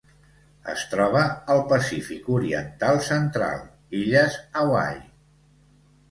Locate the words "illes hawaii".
3.99-4.97